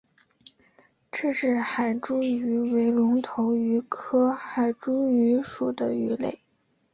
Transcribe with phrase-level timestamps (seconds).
[1.11, 6.39] 赫氏海猪鱼为隆头鱼科海猪鱼属的鱼类。